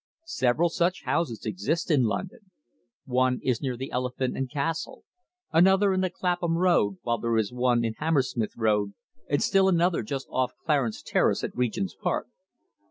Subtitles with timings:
[0.25, 2.49] Several such houses exist in London.
[3.05, 5.03] One is near the Elephant and Castle,
[5.51, 8.95] another in the Clapham Road, while there is one in Hammersmith Road,
[9.29, 12.27] and still another just off Clarence Terrace at Regent's Park.